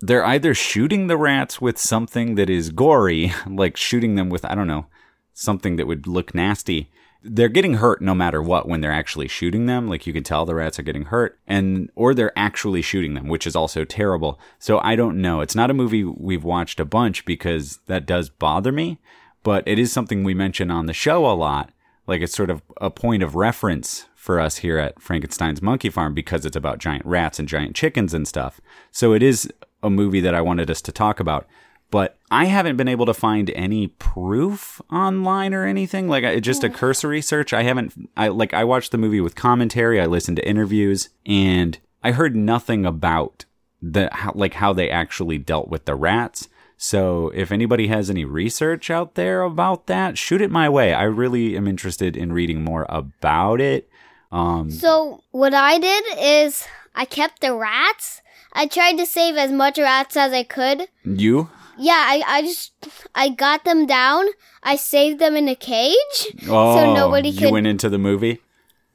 [0.00, 4.54] they're either shooting the rats with something that is gory, like shooting them with, I
[4.54, 4.86] don't know,
[5.32, 6.90] something that would look nasty.
[7.22, 9.88] They're getting hurt no matter what when they're actually shooting them.
[9.88, 13.28] Like you can tell the rats are getting hurt and, or they're actually shooting them,
[13.28, 14.38] which is also terrible.
[14.58, 15.40] So I don't know.
[15.40, 18.98] It's not a movie we've watched a bunch because that does bother me,
[19.42, 21.72] but it is something we mention on the show a lot.
[22.06, 26.14] Like it's sort of a point of reference for us here at Frankenstein's Monkey Farm
[26.14, 28.58] because it's about giant rats and giant chickens and stuff.
[28.90, 31.46] So it is a movie that I wanted us to talk about.
[31.90, 36.08] But I haven't been able to find any proof online or anything.
[36.08, 37.52] Like just a cursory search.
[37.52, 38.08] I haven't.
[38.16, 40.00] I like I watched the movie with commentary.
[40.00, 43.44] I listened to interviews, and I heard nothing about
[43.82, 46.48] the how, like how they actually dealt with the rats.
[46.78, 50.94] So if anybody has any research out there about that, shoot it my way.
[50.94, 53.88] I really am interested in reading more about it.
[54.34, 58.20] Um, So what I did is I kept the rats.
[58.52, 60.88] I tried to save as much rats as I could.
[61.04, 61.50] you?
[61.76, 62.72] Yeah, I, I just
[63.14, 64.26] I got them down.
[64.62, 66.18] I saved them in a cage,
[66.48, 67.52] Oh, so nobody you could.
[67.52, 68.40] went into the movie.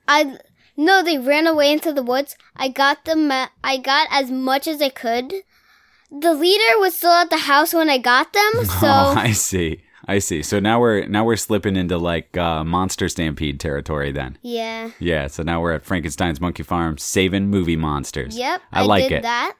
[0.07, 0.37] I
[0.77, 2.37] no, they ran away into the woods.
[2.55, 3.29] I got them.
[3.31, 5.33] uh, I got as much as I could.
[6.09, 9.83] The leader was still at the house when I got them, so oh, I see.
[10.09, 10.41] I see.
[10.41, 14.11] So now we're now we're slipping into like uh, monster stampede territory.
[14.11, 14.91] Then, yeah.
[14.99, 15.27] yeah.
[15.27, 18.35] So now we're at Frankenstein's Monkey Farm, saving movie monsters.
[18.37, 19.21] Yep, I, like did it.
[19.23, 19.53] that.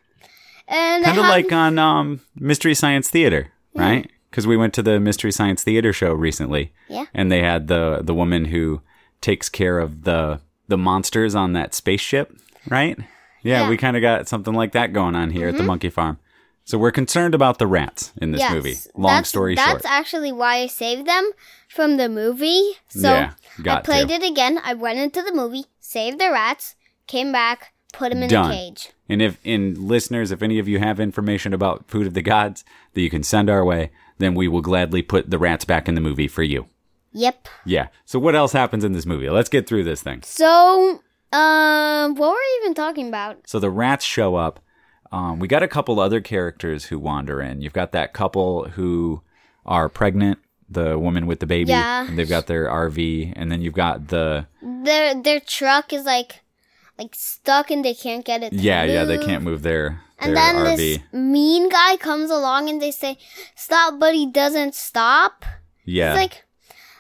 [0.68, 4.10] And Kind of have- like on um, Mystery Science Theater, right?
[4.30, 6.72] Because we went to the Mystery Science Theater show recently.
[6.88, 7.06] Yeah.
[7.14, 8.82] And they had the the woman who
[9.22, 12.36] takes care of the the monsters on that spaceship,
[12.68, 12.98] right?
[12.98, 13.06] Yeah,
[13.42, 13.62] Yeah.
[13.62, 13.70] Mm-hmm.
[13.72, 16.20] we kind of got something like that going on here at the Monkey Farm.
[16.69, 18.75] So we're concerned about the rats in this yes, movie.
[18.93, 19.82] Long that's, story That's short.
[19.82, 21.32] That's actually why I saved them
[21.67, 22.73] from the movie.
[22.89, 23.34] So Yeah,
[23.65, 24.13] I played to.
[24.13, 24.60] it again.
[24.63, 26.75] I went into the movie, saved the rats,
[27.08, 28.51] came back, put them in Done.
[28.51, 28.91] a cage.
[29.10, 32.63] And if in listeners, if any of you have information about Food of the Gods
[32.93, 35.95] that you can send our way, then we will gladly put the rats back in
[35.95, 36.67] the movie for you.
[37.13, 37.47] Yep.
[37.65, 37.88] Yeah.
[38.05, 39.27] So what else happens in this movie?
[39.27, 40.21] Let's get through this thing.
[40.21, 41.01] So,
[41.34, 43.49] um, what were we even talking about?
[43.49, 44.60] So the rats show up.
[45.12, 47.62] Um, we got a couple other characters who wander in.
[47.62, 49.22] You've got that couple who
[49.65, 52.06] are pregnant, the woman with the baby, Yeah.
[52.08, 56.41] and they've got their RV, and then you've got the Their their truck is like
[56.98, 58.54] like stuck and they can't get it.
[58.54, 60.00] Yeah, yeah, they can't move their RV.
[60.19, 60.78] And their then RV.
[60.78, 63.17] this mean guy comes along and they say,
[63.56, 65.45] "Stop!" But he doesn't stop.
[65.86, 66.43] yeah, It's like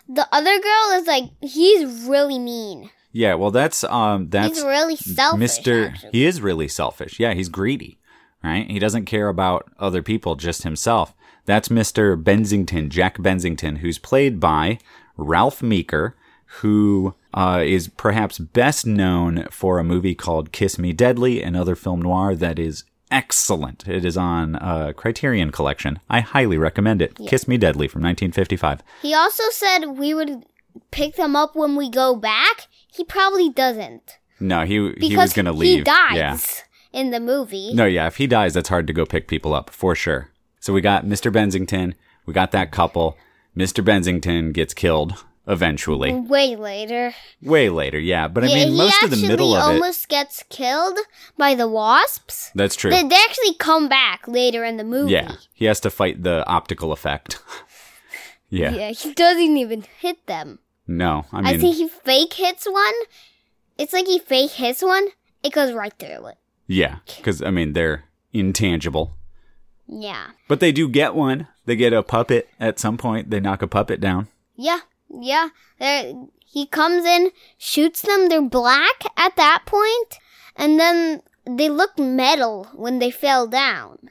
[0.07, 2.89] the other girl is like he's really mean.
[3.11, 3.35] yeah.
[3.35, 5.39] Well, that's um, that's he's really selfish.
[5.39, 5.89] Mister.
[6.11, 7.19] He is really selfish.
[7.19, 7.98] Yeah, he's greedy,
[8.43, 8.69] right?
[8.69, 11.13] He doesn't care about other people, just himself.
[11.45, 14.79] That's Mister Bensington, Jack Bensington, who's played by
[15.17, 16.15] Ralph Meeker,
[16.61, 22.01] who uh, is perhaps best known for a movie called Kiss Me Deadly, another film
[22.01, 23.87] noir that is excellent.
[23.87, 25.99] It is on uh, Criterion Collection.
[26.09, 27.15] I highly recommend it.
[27.27, 28.81] Kiss Me Deadly from 1955.
[29.01, 30.45] He also said we would
[30.91, 32.67] pick them up when we go back.
[32.91, 35.79] He probably doesn't No, he he was gonna leave.
[35.79, 36.37] he dies Yeah.
[36.91, 37.73] In the movie.
[37.73, 40.31] No, yeah, if he dies, that's hard to go pick people up for sure.
[40.59, 41.31] So we got Mr.
[41.31, 43.17] Bensington, we got that couple.
[43.57, 43.83] Mr.
[43.83, 46.13] Bensington gets killed eventually.
[46.13, 47.13] Way later.
[47.41, 48.27] Way later, yeah.
[48.27, 49.73] But I yeah, mean, most of the middle of it.
[49.73, 50.97] almost gets killed
[51.37, 52.51] by the wasps.
[52.53, 52.91] That's true.
[52.91, 55.13] They, they actually come back later in the movie.
[55.13, 57.39] Yeah, he has to fight the optical effect.
[58.49, 58.71] yeah.
[58.71, 60.59] Yeah, he doesn't even hit them.
[60.87, 61.45] No, I mean.
[61.45, 62.93] I, think he fake hits one.
[63.77, 65.07] It's like he fake hits one.
[65.43, 66.37] It goes right through it.
[66.69, 69.15] Yeah, because I mean they're intangible,
[69.87, 70.27] Yeah.
[70.47, 71.47] but they do get one.
[71.65, 73.29] They get a puppet at some point.
[73.29, 74.27] They knock a puppet down.
[74.55, 74.79] Yeah.
[75.09, 75.49] Yeah.
[75.79, 76.13] They're,
[76.45, 78.29] he comes in, shoots them.
[78.29, 80.17] They're black at that point,
[80.55, 84.09] and then they look metal when they fell down.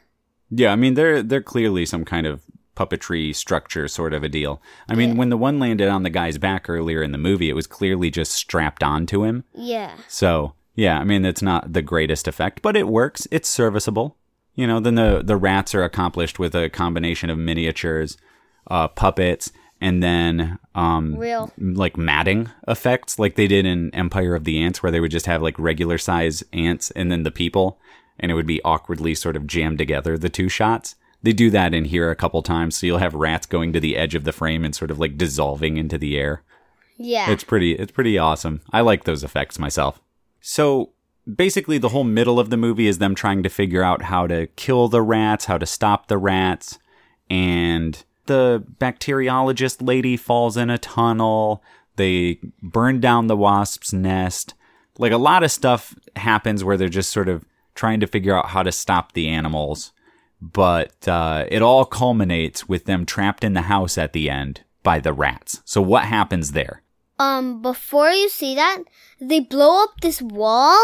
[0.50, 2.42] Yeah, I mean they're they're clearly some kind of
[2.76, 4.62] puppetry structure sort of a deal.
[4.88, 7.54] I mean, when the one landed on the guy's back earlier in the movie, it
[7.54, 9.42] was clearly just strapped onto him.
[9.52, 9.96] Yeah.
[10.06, 13.26] So, yeah, I mean it's not the greatest effect, but it works.
[13.32, 14.16] It's serviceable.
[14.54, 18.16] You know, then the the rats are accomplished with a combination of miniatures,
[18.70, 21.52] uh, puppets, and then um Real.
[21.58, 25.26] like matting effects like they did in Empire of the Ants where they would just
[25.26, 27.80] have like regular size ants and then the people
[28.20, 30.94] and it would be awkwardly sort of jammed together the two shots.
[31.24, 33.96] They do that in here a couple times so you'll have rats going to the
[33.96, 36.44] edge of the frame and sort of like dissolving into the air.
[36.98, 37.32] Yeah.
[37.32, 38.60] It's pretty it's pretty awesome.
[38.72, 40.00] I like those effects myself.
[40.40, 40.92] So
[41.37, 44.46] basically the whole middle of the movie is them trying to figure out how to
[44.57, 46.79] kill the rats, how to stop the rats,
[47.29, 51.62] and the bacteriologist lady falls in a tunnel.
[51.96, 54.55] They burn down the wasp's nest.
[54.98, 58.48] Like a lot of stuff happens where they're just sort of trying to figure out
[58.48, 59.92] how to stop the animals.
[60.40, 65.01] But uh, it all culminates with them trapped in the house at the end by
[65.01, 65.62] the rats.
[65.64, 66.83] So what happens there?
[67.18, 68.78] Um before you see that
[69.20, 70.78] they blow up this wall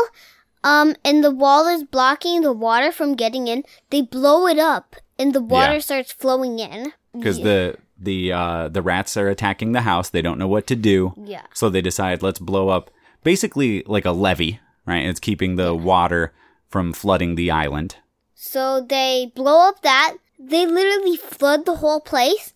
[0.62, 4.96] um and the wall is blocking the water from getting in they blow it up
[5.18, 5.78] and the water Yeah.
[5.80, 10.10] starts flowing in because the the uh, the rats are attacking the house.
[10.10, 12.90] They don't know what to do, yeah so they decide let's blow up
[13.22, 15.06] basically like a levee, right?
[15.06, 16.32] It's keeping the water
[16.68, 17.96] from flooding the island.
[18.34, 22.52] so they blow up that they literally flood the whole place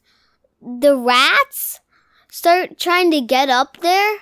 [0.61, 1.81] the rats
[2.39, 4.15] start trying to get up there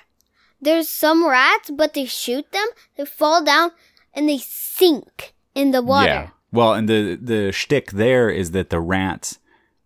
[0.59, 3.71] there's some rats but they shoot them they fall down
[4.13, 6.29] and they sink in the water Yeah.
[6.51, 9.39] Well, and the the shtick there is that the rats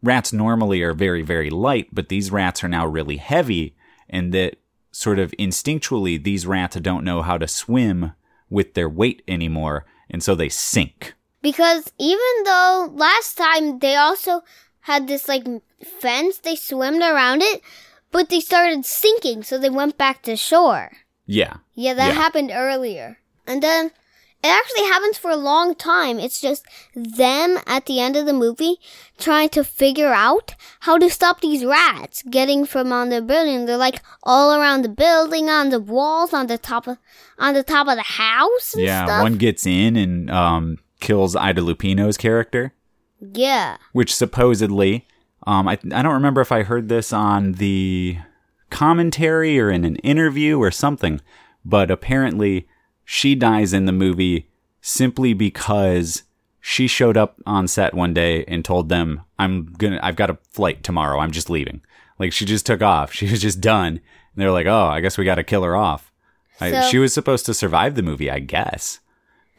[0.03, 3.75] rats normally are very very light, but these rats are now really heavy,
[4.09, 4.57] and that
[4.91, 8.13] sort of instinctually these rats don't know how to swim
[8.49, 11.13] with their weight anymore, and so they sink.
[11.41, 14.43] Because even though last time they also
[14.81, 15.45] had this like
[15.83, 17.61] fence, they swam around it,
[18.11, 20.91] but they started sinking, so they went back to shore.
[21.25, 21.57] Yeah.
[21.73, 22.13] Yeah, that Yeah.
[22.13, 23.17] happened earlier.
[23.47, 23.91] And then
[24.43, 26.19] it actually happens for a long time.
[26.19, 28.77] It's just them at the end of the movie
[29.19, 33.65] trying to figure out how to stop these rats getting from on the building.
[33.65, 36.97] They're like all around the building, on the walls, on the top of
[37.37, 39.05] on the top of the house and Yeah.
[39.05, 39.21] stuff.
[39.21, 42.73] One gets in and um, kills Ida Lupino's character.
[43.33, 43.77] yeah.
[43.93, 45.05] which supposedly,
[45.47, 48.17] um, I, I don't remember if I heard this on the
[48.69, 51.21] commentary or in an interview or something,
[51.65, 52.67] but apparently
[53.03, 54.49] she dies in the movie
[54.81, 56.23] simply because
[56.59, 60.37] she showed up on set one day and told them, I'm gonna, I've got a
[60.51, 61.19] flight tomorrow.
[61.19, 61.81] I'm just leaving.
[62.19, 63.13] Like she just took off.
[63.13, 63.93] She was just done.
[63.93, 64.01] And
[64.35, 66.11] they're like, oh, I guess we got to kill her off.
[66.61, 68.99] I, she was supposed to survive the movie, I guess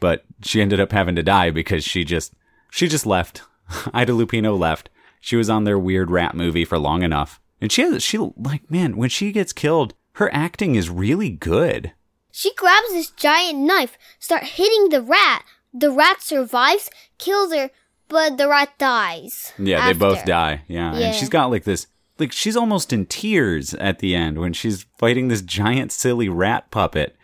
[0.03, 2.33] but she ended up having to die because she just
[2.69, 3.41] she just left.
[3.93, 4.89] Ida Lupino left.
[5.25, 8.69] She was on their weird rat movie for long enough, and she has she like
[8.69, 11.93] man when she gets killed, her acting is really good.
[12.29, 15.45] She grabs this giant knife, start hitting the rat.
[15.73, 17.69] The rat survives, kills her,
[18.09, 19.53] but the rat dies.
[19.57, 20.63] Yeah, they both die.
[20.67, 20.93] Yeah.
[20.93, 21.05] Yeah.
[21.05, 21.87] and she's got like this
[22.19, 26.69] like she's almost in tears at the end when she's fighting this giant silly rat
[26.69, 27.15] puppet.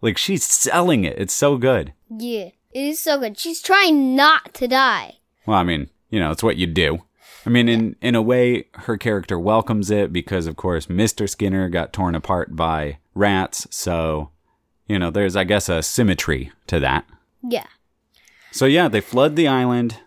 [0.00, 1.16] Like she's selling it.
[1.18, 1.92] It's so good.
[2.10, 3.38] Yeah, it is so good.
[3.38, 5.18] She's trying not to die.
[5.46, 7.02] Well, I mean, you know, it's what you do.
[7.46, 11.68] I mean, in in a way, her character welcomes it because, of course, Mister Skinner
[11.68, 13.66] got torn apart by rats.
[13.70, 14.30] So,
[14.86, 17.06] you know, there's, I guess, a symmetry to that.
[17.42, 17.66] Yeah.
[18.50, 20.00] So yeah, they flood the island.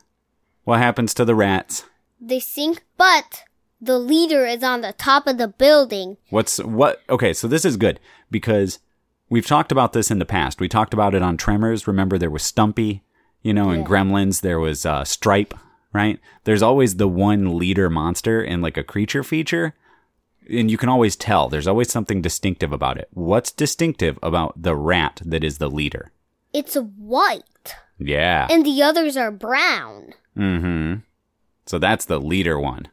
[0.64, 1.86] What happens to the rats?
[2.20, 3.44] They sink, but
[3.80, 6.18] the leader is on the top of the building.
[6.30, 7.04] What's what?
[7.10, 8.00] Okay, so this is good
[8.32, 8.80] because
[9.30, 10.60] we've talked about this in the past.
[10.60, 11.88] We talked about it on Tremors.
[11.88, 13.04] Remember, there was Stumpy,
[13.44, 15.54] you know, in Gremlins, there was uh, Stripe,
[15.94, 16.20] right?
[16.44, 19.74] There's always the one leader monster in like a creature feature.
[20.50, 23.10] And you can always tell there's always something distinctive about it.
[23.12, 26.12] What's distinctive about the rat that is the leader?
[26.54, 28.48] It's white, Yeah.
[28.50, 30.14] and the others are brown.
[30.38, 30.94] Mm hmm.
[31.66, 32.88] So that's the leader one.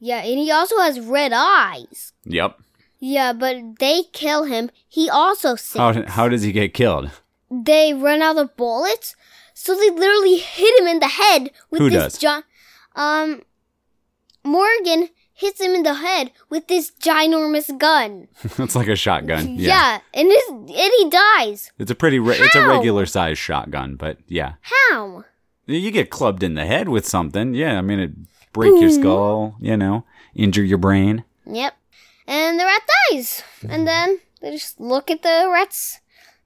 [0.00, 2.12] Yeah, and he also has red eyes.
[2.24, 2.58] Yep.
[2.98, 4.70] Yeah, but they kill him.
[4.88, 5.56] He also.
[5.78, 7.10] How, how does he get killed?
[7.50, 9.14] they run out of bullets,
[9.58, 12.18] so they literally hit him in the head with Who this does?
[12.18, 12.46] gi-
[12.94, 13.42] um
[14.44, 18.28] Morgan hits him in the head with this ginormous gun.
[18.58, 19.56] it's like a shotgun.
[19.56, 21.72] Yeah, and his and he dies.
[21.78, 24.54] It's a pretty, re- it's a regular sized shotgun, but yeah.
[24.90, 25.24] How?
[25.66, 27.54] You get clubbed in the head with something.
[27.54, 28.12] Yeah, I mean, it
[28.52, 31.24] break your skull, you know, injure your brain.
[31.44, 31.74] Yep.
[32.28, 33.42] And the rat dies.
[33.68, 36.00] And then they just look at the rats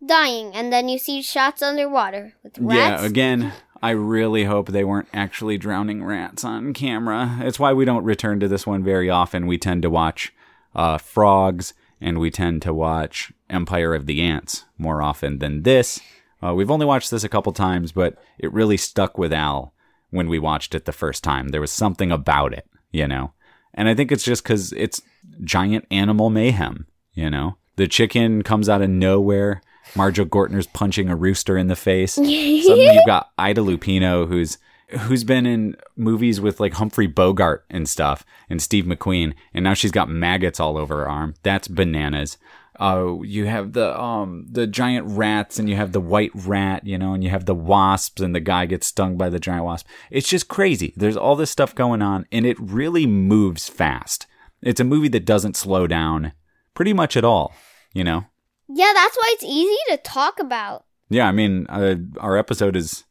[0.04, 3.02] dying, and then you see shots underwater with rats.
[3.02, 7.38] Yeah, again, I really hope they weren't actually drowning rats on camera.
[7.40, 9.46] It's why we don't return to this one very often.
[9.46, 10.32] We tend to watch
[10.74, 16.00] uh, frogs and we tend to watch Empire of the Ants more often than this.
[16.42, 19.74] Uh, we've only watched this a couple times, but it really stuck with Al
[20.10, 21.48] when we watched it the first time.
[21.48, 23.32] There was something about it, you know?
[23.74, 25.02] And I think it's just because it's
[25.44, 27.56] giant animal mayhem, you know?
[27.76, 29.62] The chicken comes out of nowhere.
[29.94, 32.12] Marjoe Gortner's punching a rooster in the face.
[32.14, 34.58] Suddenly you've got Ida Lupino, who's
[34.98, 39.74] who's been in movies with like Humphrey Bogart and stuff, and Steve McQueen, and now
[39.74, 41.34] she's got maggots all over her arm.
[41.42, 42.38] That's bananas.
[42.78, 46.96] Uh, you have the um the giant rats, and you have the white rat, you
[46.96, 49.86] know, and you have the wasps, and the guy gets stung by the giant wasp.
[50.10, 50.94] It's just crazy.
[50.96, 54.26] There's all this stuff going on, and it really moves fast.
[54.62, 56.32] It's a movie that doesn't slow down
[56.74, 57.52] pretty much at all.
[57.92, 58.24] You know.
[58.72, 60.84] Yeah, that's why it's easy to talk about.
[61.08, 63.04] Yeah, I mean, uh, our episode is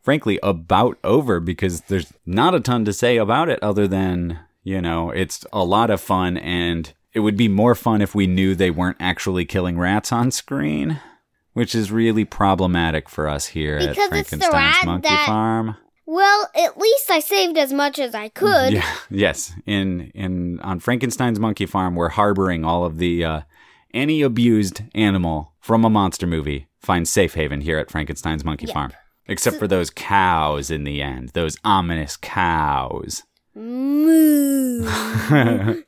[0.00, 4.80] frankly about over because there's not a ton to say about it other than, you
[4.80, 8.54] know, it's a lot of fun and it would be more fun if we knew
[8.54, 10.98] they weren't actually killing rats on screen,
[11.52, 15.26] which is really problematic for us here Because at it's the Frankenstein's rat Monkey that-
[15.26, 15.76] Farm.
[16.04, 18.72] Well, at least I saved as much as I could.
[18.72, 19.54] Yeah, yes.
[19.66, 23.40] In in on Frankenstein's Monkey Farm, we're harboring all of the uh,
[23.94, 28.74] any abused animal from a monster movie finds safe haven here at Frankenstein's Monkey Yep.
[28.74, 28.92] Farm,
[29.26, 33.22] except for those cows in the end, those ominous cows.
[33.54, 34.86] Moo.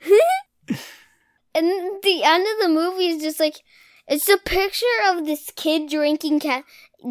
[1.55, 1.69] and
[2.03, 3.57] the end of the movie is just like
[4.07, 6.63] it's a picture of this kid drinking ca-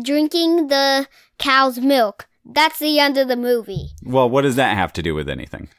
[0.03, 1.08] drinking the
[1.39, 2.27] cow's milk.
[2.45, 3.89] That's the end of the movie.
[4.03, 5.69] Well, what does that have to do with anything?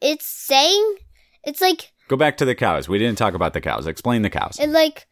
[0.00, 0.96] It's saying
[1.44, 2.88] it's like Go back to the cows.
[2.88, 3.86] We didn't talk about the cows.
[3.86, 4.58] Explain the cows.
[4.58, 5.06] And like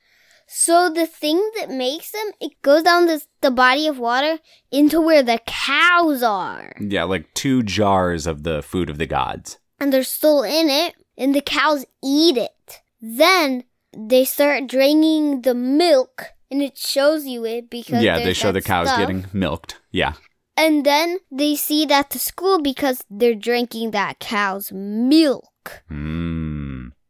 [0.48, 4.38] So the thing that makes them, it goes down this, the body of water
[4.72, 6.74] into where the cows are.
[6.80, 9.58] Yeah, like two jars of the food of the gods.
[9.78, 12.80] And they're still in it, and the cows eat it.
[13.00, 13.62] Then
[13.96, 18.64] they start draining the milk, and it shows you it because yeah, they show that
[18.64, 18.98] the cows stuff.
[18.98, 19.78] getting milked.
[19.92, 20.14] Yeah.
[20.56, 25.84] And then they see it at the school because they're drinking that cow's milk.
[25.88, 26.57] Mm.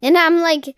[0.03, 0.77] And I'm like,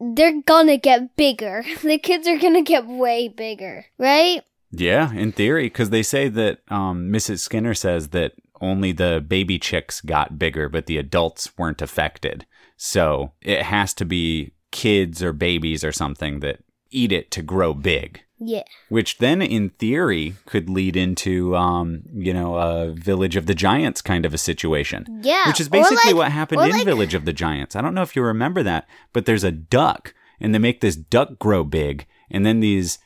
[0.00, 1.64] they're gonna get bigger.
[1.82, 4.42] The kids are gonna get way bigger, right?
[4.70, 7.40] Yeah, in theory, because they say that um, Mrs.
[7.40, 12.46] Skinner says that only the baby chicks got bigger, but the adults weren't affected.
[12.76, 17.74] So it has to be kids or babies or something that eat it to grow
[17.74, 18.22] big.
[18.44, 18.62] Yeah.
[18.88, 24.02] Which then, in theory, could lead into, um, you know, a Village of the Giants
[24.02, 25.20] kind of a situation.
[25.22, 25.46] Yeah.
[25.48, 27.76] Which is basically like- what happened in like- Village of the Giants.
[27.76, 30.96] I don't know if you remember that, but there's a duck, and they make this
[30.96, 32.98] duck grow big, and then these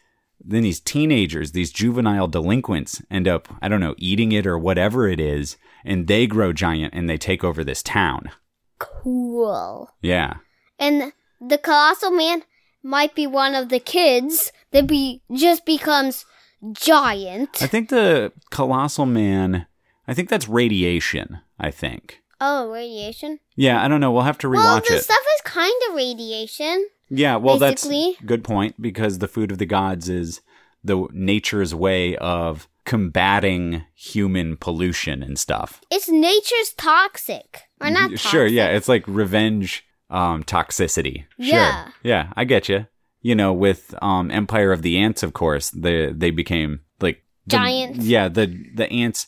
[0.49, 5.09] then these teenagers, these juvenile delinquents, end up I don't know eating it or whatever
[5.09, 8.31] it is, and they grow giant and they take over this town.
[8.79, 9.91] Cool.
[10.03, 10.35] Yeah,
[10.79, 12.43] And the colossal man
[12.87, 16.25] might be one of the kids that be just becomes
[16.73, 17.63] giant.
[17.63, 19.67] I think the colossal man.
[20.09, 21.41] I think that's radiation.
[21.59, 22.23] I think.
[22.41, 23.41] Oh, radiation.
[23.57, 24.13] Yeah, I don't know.
[24.13, 25.03] We'll have to rewatch well, the it.
[25.03, 26.87] stuff is kind of radiation.
[27.09, 30.41] Yeah, well, Basically- that's good point because the food of the gods is
[30.85, 35.81] the nature's way of combating human pollution and stuff.
[35.91, 38.11] It's nature's toxic, or not?
[38.11, 38.31] Toxic.
[38.31, 41.25] Sure, yeah, it's like revenge um, toxicity.
[41.39, 41.47] Sure.
[41.49, 41.89] Yeah.
[42.03, 42.87] yeah, I get you.
[43.23, 47.57] You know, with um, Empire of the Ants, of course, they they became like the-
[47.57, 48.05] Giants.
[48.05, 49.27] Yeah, the the ants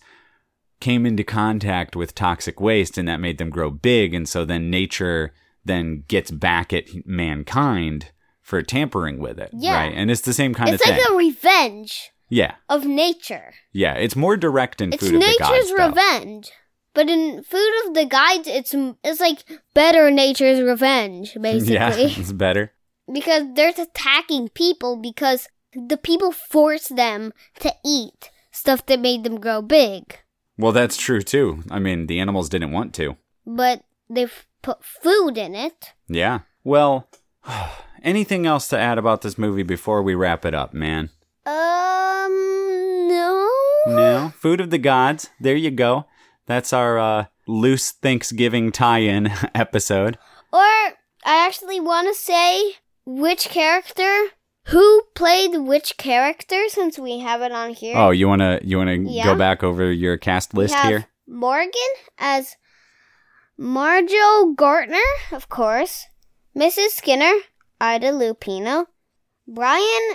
[0.80, 4.70] came into contact with toxic waste, and that made them grow big, and so then
[4.70, 5.32] nature
[5.64, 8.10] then gets back at mankind
[8.40, 9.50] for tampering with it.
[9.52, 9.74] Yeah.
[9.74, 11.04] right, and it's the same kind It's of like thing.
[11.04, 13.52] It's like a revenge yeah, of nature.
[13.72, 15.50] yeah, it's more direct in It's Food of the Gods.
[15.50, 15.90] nature's though.
[16.98, 21.74] But in Food of the Gods, it's it's like better nature's revenge, basically.
[21.74, 22.72] Yeah, it's better.
[23.12, 29.38] because they're attacking people because the people force them to eat stuff that made them
[29.38, 30.18] grow big.
[30.56, 31.62] Well, that's true too.
[31.70, 33.16] I mean, the animals didn't want to.
[33.46, 35.92] But they've put food in it.
[36.08, 36.40] Yeah.
[36.64, 37.08] Well,
[38.02, 41.10] anything else to add about this movie before we wrap it up, man?
[41.46, 43.48] Um, no.
[43.86, 44.32] No.
[44.36, 45.30] Food of the Gods.
[45.38, 46.06] There you go.
[46.48, 50.18] That's our uh, loose Thanksgiving tie-in episode.
[50.52, 52.72] Or I actually want to say
[53.06, 54.28] which character,
[54.68, 57.96] who played which character, since we have it on here.
[57.96, 59.24] Oh, you wanna you wanna Yeah.
[59.24, 61.06] go back over your cast list here?
[61.26, 61.70] Morgan
[62.18, 62.56] as
[63.58, 65.00] Marjoe Gortner,
[65.32, 66.06] of course.
[66.56, 66.90] Mrs.
[66.90, 67.32] Skinner,
[67.80, 68.86] Ida Lupino.
[69.46, 70.14] Brian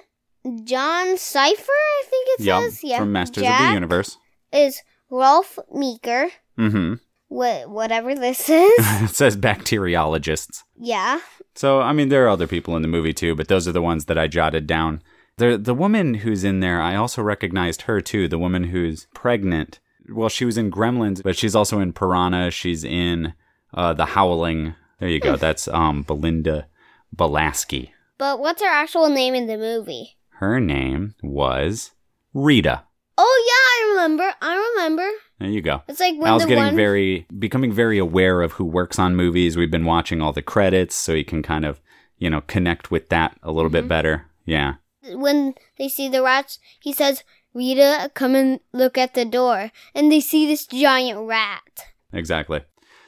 [0.64, 2.62] Jon Cypher, I think it Yep.
[2.64, 2.84] says.
[2.84, 2.98] Yeah.
[3.00, 4.18] From Masters of the Universe.
[4.52, 4.82] Is
[5.16, 6.30] Ralph Meeker.
[6.58, 6.94] Mm-hmm.
[7.30, 8.72] Wh- whatever this is.
[8.78, 10.64] it says bacteriologists.
[10.78, 11.20] yeah.
[11.56, 13.82] So, I mean, there are other people in the movie too, but those are the
[13.82, 15.04] ones that I jotted down.
[15.38, 18.28] The the woman who's in there, I also recognized her too.
[18.28, 19.80] The woman who's pregnant.
[20.10, 22.50] Well, she was in Gremlins, but she's also in Piranha.
[22.52, 23.34] She's in
[23.74, 24.74] uh, The Howling.
[25.00, 25.36] There you go.
[25.46, 26.68] That's um Belinda
[27.16, 27.92] Balaski.
[28.18, 30.18] But what's her actual name in the movie?
[30.40, 31.92] Her name was
[32.34, 32.84] Rita.
[33.18, 34.34] Oh, yeah, I remember.
[34.42, 35.08] I remember.
[35.40, 35.84] There you go.
[35.88, 36.76] It's like when Al's getting one.
[36.76, 39.56] very becoming very aware of who works on movies.
[39.58, 41.80] We've been watching all the credits, so he can kind of
[42.18, 43.88] you know connect with that a little Mm-hmm.
[43.88, 44.26] bit better.
[44.46, 44.76] Yeah.
[45.14, 47.24] when they see the rats, he says,
[47.54, 49.72] Rita, come and look at the door.
[49.94, 51.86] And they see this giant rat.
[52.12, 52.62] Exactly.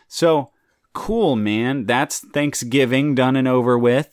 [0.07, 0.51] So
[0.93, 1.85] cool, man.
[1.85, 4.11] That's Thanksgiving done and over with.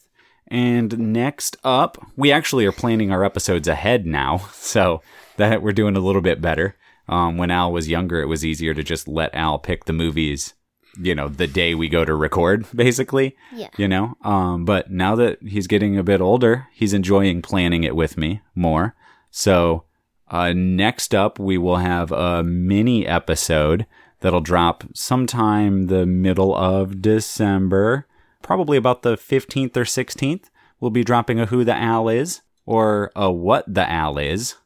[0.49, 5.01] And next up, we actually are planning our episodes ahead now, so
[5.37, 6.77] that we're doing a little bit better.
[7.09, 10.55] Um, when Al was younger, it was easier to just let Al pick the movies,
[11.01, 13.37] you know, the day we go to record, basically.
[13.53, 13.69] Yeah.
[13.77, 17.97] You know, um, but now that he's getting a bit older, he's enjoying planning it
[17.97, 18.95] with me more.
[19.31, 19.85] So
[20.31, 23.87] uh, next up, we will have a mini episode
[24.21, 28.07] that'll drop sometime the middle of December,
[28.41, 30.45] probably about the 15th or 16th.
[30.81, 34.57] We'll be dropping a Who the Al is or a What the Al is.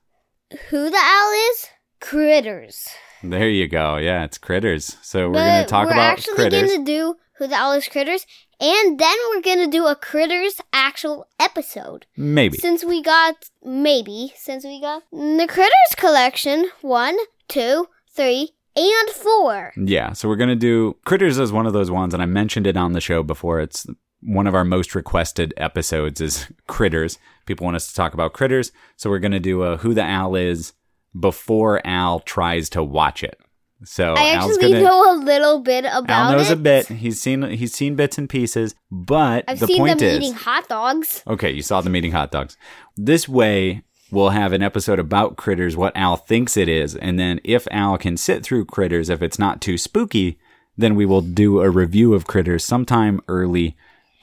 [0.71, 1.67] Who the owl is?
[2.01, 2.89] Critters.
[3.23, 3.97] There you go.
[3.97, 4.97] Yeah, it's critters.
[5.03, 6.71] So we're but to talk we're about actually critters.
[6.71, 8.27] going to do Who the owl is Critters.
[8.61, 12.07] And then we're going to do a Critters actual episode.
[12.17, 12.59] Maybe.
[12.59, 17.17] Since we got, maybe, since we got the Critters collection one,
[17.49, 19.73] two, three, and four.
[19.77, 22.67] Yeah, so we're going to do Critters is one of those ones and I mentioned
[22.67, 23.61] it on the show before.
[23.61, 23.87] It's
[24.27, 27.19] one of our most requested episodes is critters.
[27.47, 30.03] People want us to talk about critters, so we're going to do a who the
[30.03, 30.73] Al is
[31.19, 33.39] before Al tries to watch it.
[33.85, 36.55] So I actually gonna, know a little bit about Al knows it.
[36.55, 36.87] a bit.
[36.89, 40.33] He's seen he's seen bits and pieces, but I've the seen point them is eating
[40.33, 41.23] hot dogs.
[41.27, 42.57] Okay, you saw them eating hot dogs.
[42.97, 47.39] This way, we'll have an episode about critters, what Al thinks it is, and then
[47.45, 50.39] if Al can sit through critters, if it's not too spooky,
[50.77, 53.77] then we will do a review of critters sometime early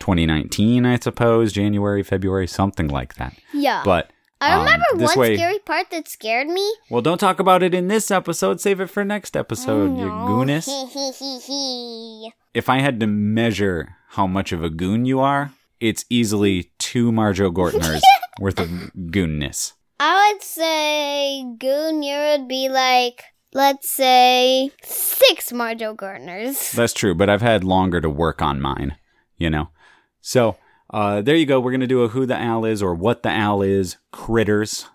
[0.03, 3.33] 2019, I suppose, January, February, something like that.
[3.53, 3.83] Yeah.
[3.85, 6.75] But I um, remember one way, scary part that scared me.
[6.89, 8.59] well, don't talk about it in this episode.
[8.59, 10.09] Save it for next episode, you
[11.39, 12.33] hee.
[12.53, 17.13] if I had to measure how much of a goon you are, it's easily two
[17.13, 18.01] Marjoe Gortners
[18.41, 19.71] worth of goonness.
[20.01, 23.23] I would say Goonier would be like,
[23.53, 26.73] let's say, six Marjoe Gortners.
[26.73, 28.97] That's true, but I've had longer to work on mine,
[29.37, 29.69] you know?
[30.23, 30.55] So,
[30.89, 31.59] uh, there you go.
[31.59, 34.87] We're going to do a Who the owl is or What the owl is critters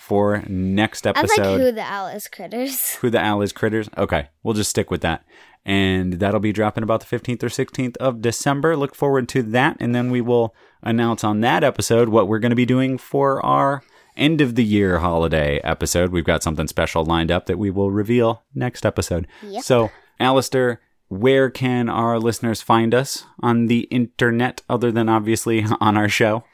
[0.00, 1.40] for next episode.
[1.40, 2.96] I like who the owl is critters.
[2.96, 3.88] Who the owl is critters.
[3.96, 5.24] Okay, we'll just stick with that.
[5.64, 8.76] And that'll be dropping about the 15th or 16th of December.
[8.76, 9.76] Look forward to that.
[9.78, 10.52] And then we will
[10.82, 13.84] announce on that episode what we're going to be doing for our
[14.16, 16.10] end of the year holiday episode.
[16.10, 19.28] We've got something special lined up that we will reveal next episode.
[19.42, 19.62] Yep.
[19.62, 20.80] So, Alistair,
[21.12, 26.44] where can our listeners find us on the internet other than obviously on our show?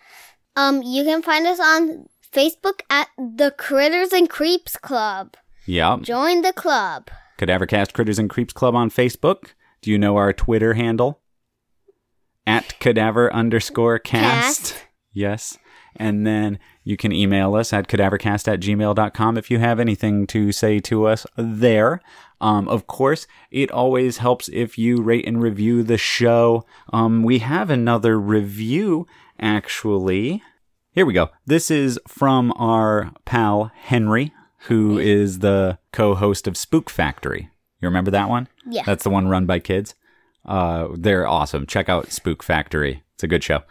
[0.56, 5.36] Um, you can find us on Facebook at the Critters and Creeps Club.
[5.66, 5.98] Yeah.
[6.02, 7.09] Join the club.
[7.38, 9.52] Cadavercast Critters and Creeps Club on Facebook.
[9.80, 11.20] Do you know our Twitter handle?
[12.46, 14.72] At cadaver underscore cast.
[14.72, 14.86] Cast.
[15.12, 15.59] Yes.
[15.94, 20.50] And then you can email us at cadavercast at gmail.com if you have anything to
[20.50, 22.00] say to us there.
[22.41, 26.64] Um, of course, it always helps if you rate and review the show.
[26.93, 29.07] Um, we have another review,
[29.39, 30.43] actually.
[30.93, 31.30] Here we go.
[31.47, 34.32] This is from our pal Henry,
[34.66, 37.51] who is the co-host of Spook Factory.
[37.80, 38.49] You remember that one?
[38.68, 38.82] Yeah.
[38.84, 39.95] That's the one run by kids.
[40.45, 41.66] Uh, they're awesome.
[41.66, 43.03] Check out Spook Factory.
[43.14, 43.62] It's a good show.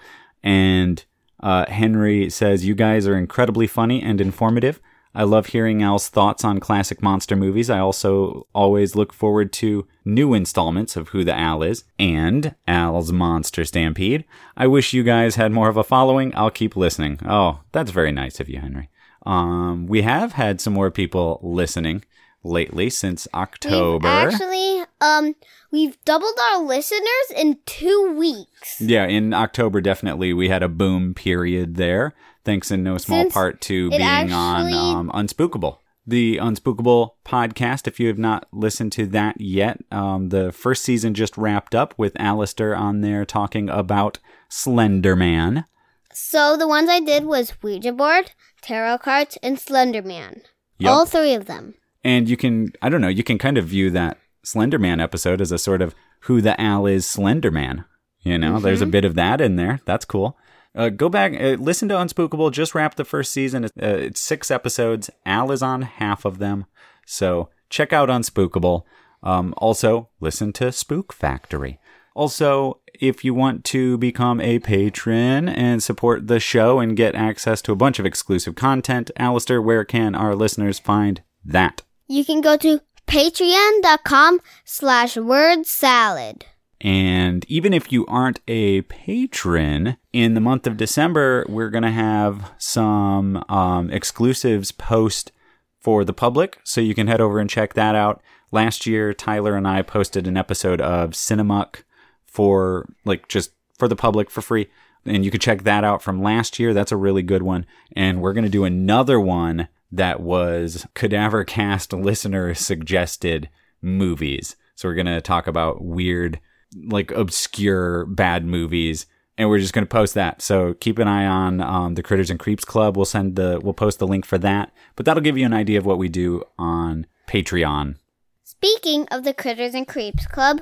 [0.44, 1.04] And
[1.42, 4.80] uh, Henry says, You guys are incredibly funny and informative.
[5.16, 7.70] I love hearing Al's thoughts on classic monster movies.
[7.70, 13.12] I also always look forward to new installments of Who the Al is and Al's
[13.12, 14.26] Monster Stampede.
[14.56, 16.34] I wish you guys had more of a following.
[16.36, 17.20] I'll keep listening.
[17.26, 18.90] Oh, that's very nice of you, Henry.
[19.26, 22.04] Um, we have had some more people listening
[22.44, 24.08] lately since We've October.
[24.08, 25.36] actually, um,
[25.72, 27.04] we've doubled our listeners
[27.36, 28.80] in two weeks.
[28.80, 32.14] Yeah, in October, definitely we had a boom period there,
[32.48, 35.80] thanks in no small Since part to being on actually- um, Unspookable.
[36.08, 41.14] The Unspookable podcast, if you have not listened to that yet, um, the first season
[41.14, 45.66] just wrapped up with Alistair on there talking about Slender Man.
[46.14, 48.32] So the ones I did was Ouija board,
[48.62, 50.44] tarot cards, and Slender Man.
[50.80, 50.90] Yep.
[50.90, 51.74] All three of them.
[52.06, 55.42] And you can, I don't know, you can kind of view that Slender Man episode
[55.42, 57.84] as a sort of who the Al is Slender Man.
[58.22, 59.82] You know, there's a bit of that in there.
[59.86, 60.38] That's cool.
[60.78, 62.52] Uh, go back, uh, listen to Unspookable.
[62.52, 63.64] Just wrapped the first season.
[63.64, 65.10] It's, uh, it's six episodes.
[65.26, 66.68] Al is on half of them.
[67.06, 68.84] So check out Unspookable.
[69.24, 71.80] Um, also, listen to Spook Factory.
[72.14, 77.62] Also, if you want to become a patron and support the show and get access
[77.64, 81.82] to a bunch of exclusive content, Alistair, where can our listeners find that?
[82.08, 86.46] You can go to patreon.com slash word salad.
[86.82, 91.92] And even if you aren't a patron, in the month of December, we're going to
[91.92, 95.32] have some um, exclusives post
[95.80, 96.60] for the public.
[96.64, 98.22] So you can head over and check that out.
[98.52, 101.84] Last year, Tyler and I posted an episode of Cinemuck
[102.26, 104.70] for like just for the public for free.
[105.06, 106.74] And you can check that out from last year.
[106.74, 107.66] That's a really good one.
[107.96, 113.50] And we're going to do another one that was Cadaver Cast listener suggested
[113.82, 114.56] movies.
[114.76, 116.40] So we're going to talk about weird,
[116.76, 119.06] like obscure bad movies.
[119.40, 120.42] And we're just going to post that.
[120.42, 122.98] So keep an eye on um, the Critters and Creeps Club.
[122.98, 124.72] We'll send the, we'll post the link for that.
[124.96, 127.98] But that'll give you an idea of what we do on Patreon.
[128.44, 130.62] Speaking of the Critters and Creeps Club,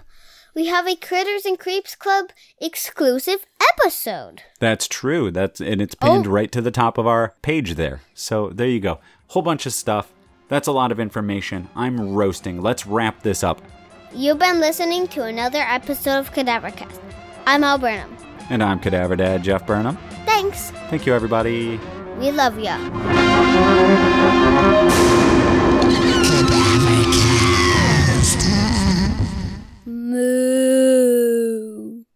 [0.53, 4.43] we have a Critters and Creeps Club exclusive episode.
[4.59, 5.31] That's true.
[5.31, 8.01] That's and it's pinned right to the top of our page there.
[8.13, 8.99] So there you go.
[9.27, 10.13] Whole bunch of stuff.
[10.47, 11.69] That's a lot of information.
[11.75, 12.61] I'm roasting.
[12.61, 13.61] Let's wrap this up.
[14.15, 17.01] You've been listening to another episode of Cadavercast.
[17.45, 18.15] I'm Al Burnham.
[18.49, 19.97] And I'm Cadaver Dad Jeff Burnham.
[20.25, 20.71] Thanks.
[20.89, 21.81] Thank you, everybody.
[22.17, 22.77] We love ya.